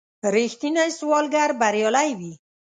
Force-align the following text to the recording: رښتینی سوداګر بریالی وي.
رښتینی 0.35 0.87
سوداګر 0.99 1.49
بریالی 1.59 2.09
وي. 2.19 2.33